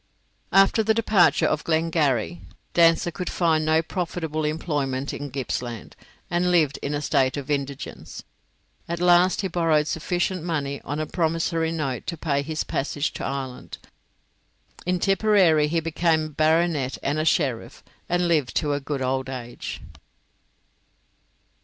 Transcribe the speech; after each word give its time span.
After 0.51 0.81
the 0.81 0.95
departure 0.95 1.45
of 1.45 1.63
Glengarry, 1.63 2.41
Dancer 2.73 3.11
could 3.11 3.29
find 3.29 3.63
no 3.63 3.83
profitable 3.83 4.45
employment 4.45 5.13
in 5.13 5.31
Gippsland, 5.31 5.95
and 6.27 6.49
lived 6.49 6.79
in 6.81 6.95
a 6.95 7.03
state 7.03 7.37
of 7.37 7.51
indigence. 7.51 8.23
At 8.89 8.99
last 8.99 9.41
he 9.41 9.47
borrowed 9.47 9.85
sufficient 9.85 10.43
money 10.43 10.81
on 10.81 10.99
a 10.99 11.05
promissory 11.05 11.71
note 11.71 12.07
to 12.07 12.17
pay 12.17 12.41
his 12.41 12.63
passage 12.63 13.13
to 13.13 13.23
Ireland. 13.23 13.77
In 14.87 14.97
Tipperary 14.99 15.67
he 15.67 15.79
became 15.79 16.25
a 16.25 16.29
baronet 16.29 16.97
and 17.03 17.19
a 17.19 17.23
sheriff, 17.23 17.83
and 18.09 18.27
lived 18.27 18.55
to 18.55 18.73
a 18.73 18.79
good 18.81 19.03
old 19.03 19.29
age. 19.29 19.81